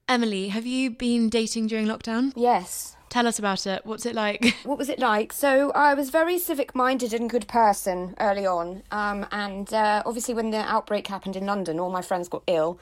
[0.08, 2.34] Emily, have you been dating during lockdown?
[2.36, 2.98] Yes.
[3.10, 3.86] Tell us about it.
[3.86, 4.56] What's it like?
[4.64, 5.34] What was it like?
[5.34, 8.84] So I was very civic minded and good person early on.
[8.92, 12.80] Um, and uh, obviously, when the outbreak happened in London, all my friends got ill.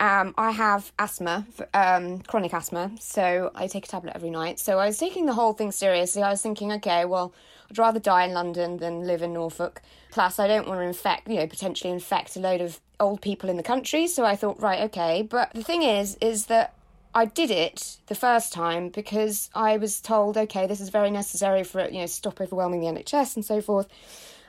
[0.00, 4.60] Um, I have asthma, um, chronic asthma, so I take a tablet every night.
[4.60, 6.22] So I was taking the whole thing seriously.
[6.22, 7.32] I was thinking, okay, well,
[7.70, 9.82] I'd rather die in London than live in Norfolk.
[10.12, 13.50] Plus, I don't want to infect, you know, potentially infect a load of old people
[13.50, 14.06] in the country.
[14.06, 15.22] So I thought, right, okay.
[15.22, 16.74] But the thing is, is that
[17.14, 21.64] I did it the first time because I was told, okay, this is very necessary
[21.64, 23.88] for you know stop overwhelming the NHS and so forth,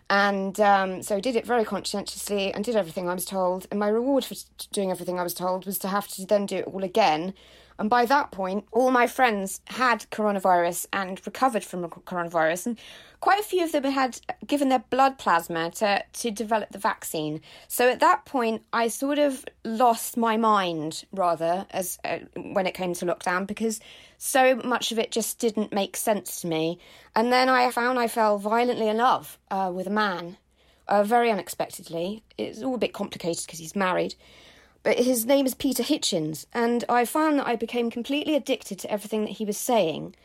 [0.10, 3.68] and um, so I did it very conscientiously and did everything I was told.
[3.70, 4.36] And my reward for
[4.72, 7.34] doing everything I was told was to have to then do it all again
[7.80, 12.68] and by that point, all my friends had coronavirus and recovered from coronavirus.
[12.68, 12.80] And
[13.22, 17.42] quite a few of them had given their blood plasma to, to develop the vaccine.
[17.70, 22.74] So at that point, I sort of lost my mind, rather, as uh, when it
[22.74, 23.80] came to lockdown, because
[24.18, 26.80] so much of it just didn't make sense to me.
[27.16, 30.38] And then I found I fell violently in love uh, with a man,
[30.90, 32.24] uh, very unexpectedly.
[32.38, 34.16] It's all a bit complicated because he's married.
[34.84, 38.92] But his name is Peter Hitchens, and I found that I became completely addicted to
[38.92, 40.16] everything that he was saying.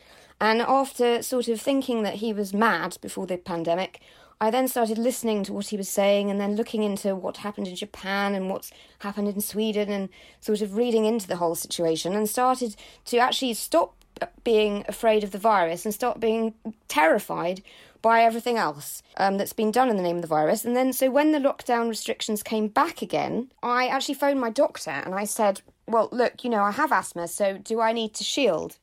[0.41, 4.01] And after sort of thinking that he was mad before the pandemic,
[4.41, 7.69] I then started listening to what he was saying and then looking into what happened
[7.69, 10.09] in Japan and what's happened in Sweden and
[10.41, 12.77] sort of reading into the whole situation and started
[13.07, 13.95] to actually stop
[14.43, 16.55] being afraid of the virus and start being
[16.89, 17.63] terrified
[18.05, 20.63] by everything else um, that's been done in the name of the virus.
[20.63, 24.91] And then, so when the lockdown restrictions came back again, I actually phoned my doctor
[24.91, 28.23] and I said, Well, look, you know, I have asthma, so do I need to
[28.23, 28.77] shield?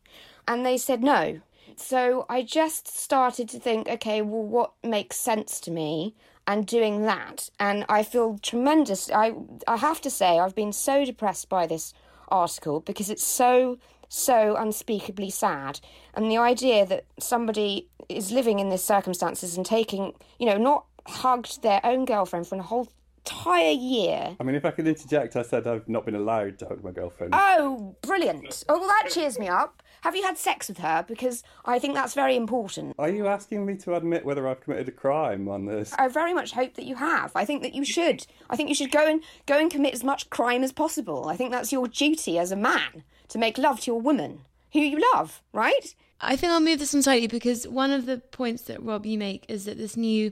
[0.48, 1.40] And they said no.
[1.76, 6.16] So I just started to think, okay, well, what makes sense to me?
[6.48, 9.12] And doing that, and I feel tremendous.
[9.12, 9.36] I
[9.68, 11.94] I have to say, I've been so depressed by this
[12.30, 13.78] article because it's so
[14.12, 15.80] so unspeakably sad.
[16.14, 20.86] And the idea that somebody is living in these circumstances and taking, you know, not
[21.08, 22.90] hugged their own girlfriend for a whole
[23.26, 24.36] entire year.
[24.38, 26.92] I mean, if I could interject, I said I've not been allowed to hug my
[26.92, 27.34] girlfriend.
[27.36, 28.66] Oh, brilliant.
[28.68, 29.82] Oh, well, that cheers me up.
[30.02, 31.06] Have you had sex with her?
[31.08, 32.96] Because I think that's very important.
[32.98, 35.94] Are you asking me to admit whether I've committed a crime on this?
[35.98, 37.32] I very much hope that you have.
[37.36, 38.26] I think that you should.
[38.50, 41.28] I think you should go and go and commit as much crime as possible.
[41.28, 44.42] I think that's your duty as a man to make love to your woman
[44.74, 45.96] who you love, right?
[46.20, 49.18] I think I'll move this on slightly because one of the points that Rob you
[49.18, 50.32] make is that this new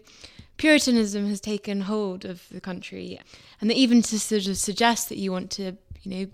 [0.58, 3.18] Puritanism has taken hold of the country,
[3.62, 6.28] and that even to sort of suggest that you want to, you know,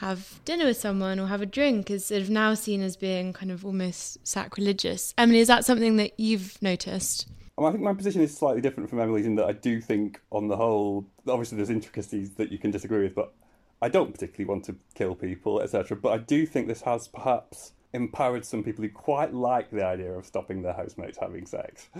[0.00, 3.32] have dinner with someone or have a drink is sort of now seen as being
[3.32, 5.12] kind of almost sacrilegious.
[5.18, 7.26] Emily, is that something that you've noticed?
[7.58, 10.46] I think my position is slightly different from Emily's in that I do think, on
[10.46, 13.34] the whole, obviously there's intricacies that you can disagree with, but
[13.82, 15.96] I don't particularly want to kill people, etc.
[15.96, 20.12] But I do think this has perhaps empowered some people who quite like the idea
[20.12, 21.88] of stopping their housemates having sex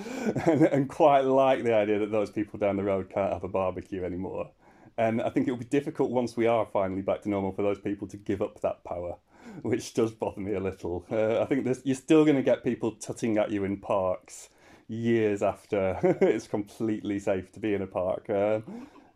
[0.46, 3.49] and, and, quite like the idea that those people down the road can't have a
[3.49, 4.51] barbecue anymore.
[4.99, 7.62] And I think it will be difficult once we are finally back to normal for
[7.62, 9.16] those people to give up that power,
[9.62, 11.07] which does bother me a little.
[11.11, 14.51] Uh, I think you're still going to get people tutting at you in parks
[14.88, 18.28] years after it's completely safe to be in a park.
[18.28, 18.61] Uh,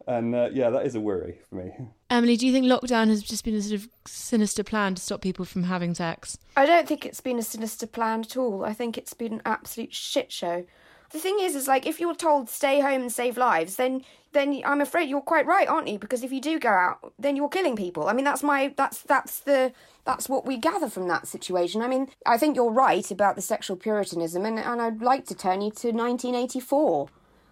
[0.07, 1.73] and uh, yeah, that is a worry for me.
[2.11, 5.21] Emily, do you think lockdown has just been a sort of sinister plan to stop
[5.21, 6.39] people from having sex?
[6.57, 8.65] I don't think it's been a sinister plan at all.
[8.65, 10.65] I think it's been an absolute shit show.
[11.13, 14.03] The thing is, is like if you're told stay home and save lives, then
[14.33, 15.99] then I'm afraid you're quite right, aren't you?
[15.99, 18.09] Because if you do go out, then you're killing people.
[18.09, 19.73] I mean, that's my that's that's the
[20.05, 21.83] that's what we gather from that situation.
[21.83, 25.35] I mean, I think you're right about the sexual puritanism, and and I'd like to
[25.35, 27.09] turn you to 1984.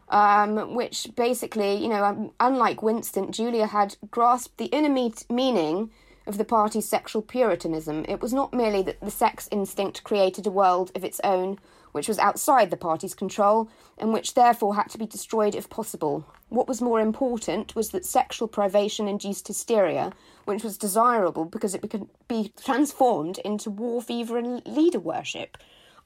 [0.09, 5.93] Um, which basically, you know, um, unlike Winston, Julia had grasped the inner meet- meaning
[6.27, 8.05] of the party's sexual puritanism.
[8.09, 11.61] It was not merely that the sex instinct created a world of its own
[11.93, 13.69] which was outside the party's control
[13.99, 16.25] and which therefore had to be destroyed if possible.
[16.49, 20.13] What was more important was that sexual privation induced hysteria,
[20.45, 25.57] which was desirable because it could be transformed into war fever and leader worship.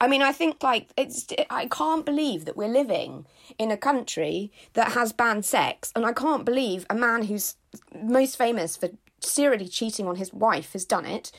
[0.00, 1.26] I mean, I think like it's.
[1.50, 3.26] I can't believe that we're living
[3.58, 7.56] in a country that has banned sex, and I can't believe a man who's
[8.02, 11.30] most famous for serially cheating on his wife has done it.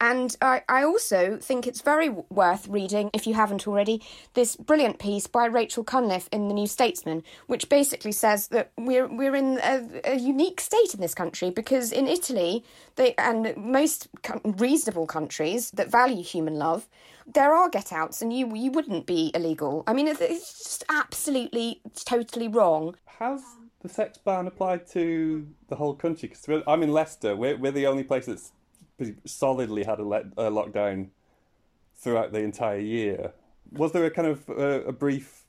[0.00, 4.02] And I, I also think it's very worth reading, if you haven't already,
[4.34, 9.06] this brilliant piece by Rachel Cunliffe in the New Statesman, which basically says that we're
[9.06, 12.64] we're in a, a unique state in this country because in Italy,
[12.96, 14.08] they and most
[14.44, 16.88] reasonable countries that value human love,
[17.26, 19.84] there are get outs, and you you wouldn't be illegal.
[19.86, 22.96] I mean, it's, just absolutely totally wrong.
[23.06, 23.42] How's
[23.80, 26.28] the sex ban applied to the whole country?
[26.28, 27.36] Because I'm in Leicester.
[27.36, 28.52] We're we're the only place that's
[29.24, 31.08] solidly had a, let, a lockdown
[31.96, 33.32] throughout the entire year.
[33.72, 35.44] Was there a kind of uh, a brief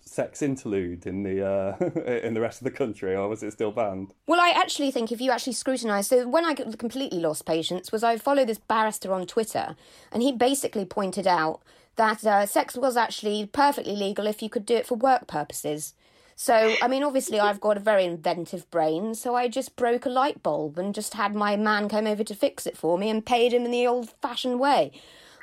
[0.00, 1.76] sex interlude in the uh,
[2.22, 4.12] in the rest of the country, or was it still banned?
[4.26, 8.02] Well, I actually think if you actually scrutinise, so when I completely lost patience was
[8.02, 9.76] I followed this barrister on Twitter,
[10.12, 11.60] and he basically pointed out
[11.96, 15.94] that uh, sex was actually perfectly legal if you could do it for work purposes.
[16.36, 20.10] So, I mean, obviously, I've got a very inventive brain, so I just broke a
[20.10, 23.24] light bulb and just had my man come over to fix it for me and
[23.24, 24.90] paid him in the old fashioned way.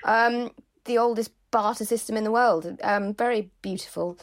[0.03, 0.51] Um,
[0.85, 2.77] the oldest barter system in the world.
[2.83, 4.17] Um, very beautiful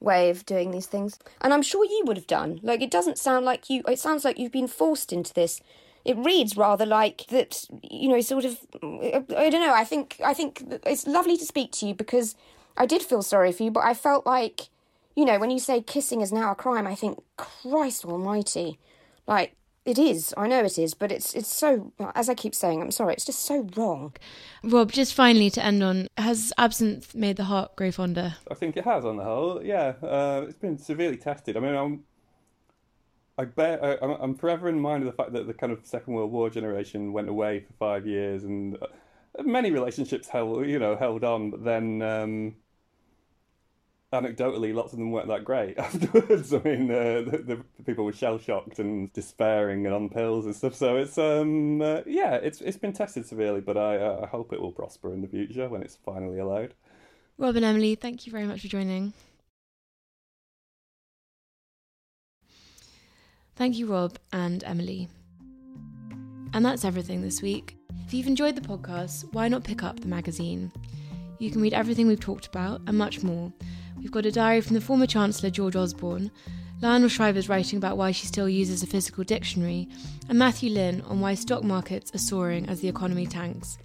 [0.00, 1.18] way of doing these things.
[1.40, 2.60] And I'm sure you would have done.
[2.62, 5.60] Like, it doesn't sound like you, it sounds like you've been forced into this.
[6.04, 10.34] It reads rather like that, you know, sort of, I don't know, I think, I
[10.34, 12.36] think it's lovely to speak to you because
[12.76, 14.68] I did feel sorry for you, but I felt like
[15.16, 18.78] you know, when you say kissing is now a crime, I think, Christ almighty.
[19.26, 19.56] Like,
[19.86, 20.34] it is.
[20.36, 21.92] I know it is, but it's it's so.
[22.14, 23.14] As I keep saying, I'm sorry.
[23.14, 24.14] It's just so wrong.
[24.64, 28.34] Rob, just finally to end on, has absinthe made the heart grow fonder?
[28.50, 29.62] I think it has, on the whole.
[29.64, 31.56] Yeah, uh, it's been severely tested.
[31.56, 32.02] I mean, I'm,
[33.38, 36.14] I bear, I, am forever in mind of the fact that the kind of Second
[36.14, 38.76] World War generation went away for five years, and
[39.44, 42.56] many relationships held, you know, held on, but then um,
[44.12, 46.52] anecdotally, lots of them weren't that great afterwards.
[46.52, 50.54] I mean, uh, the, the, people were shell shocked and despairing and on pills and
[50.54, 50.74] stuff.
[50.74, 54.52] So it's um, uh, yeah, it's it's been tested severely, but I uh, I hope
[54.52, 56.74] it will prosper in the future when it's finally allowed.
[57.38, 59.12] Rob and Emily, thank you very much for joining.
[63.56, 65.08] Thank you, Rob and Emily.
[66.52, 67.76] And that's everything this week.
[68.06, 70.70] If you've enjoyed the podcast, why not pick up the magazine?
[71.38, 73.52] You can read everything we've talked about and much more.
[74.06, 76.30] We've got a diary from the former Chancellor George Osborne,
[76.80, 79.88] Lionel Shriver's writing about why she still uses a physical dictionary,
[80.28, 83.78] and Matthew Lynn on why stock markets are soaring as the economy tanks.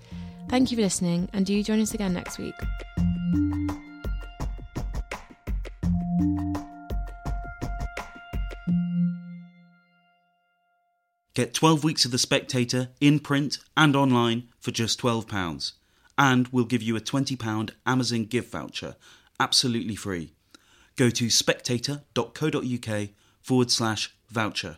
[0.47, 2.53] Thank you for listening, and do join us again next week.
[11.33, 15.71] Get 12 weeks of The Spectator in print and online for just £12.
[16.15, 18.95] And we'll give you a £20 Amazon gift voucher
[19.41, 20.33] absolutely free.
[20.95, 23.09] Go to spectator.co.uk
[23.41, 24.77] forward slash voucher.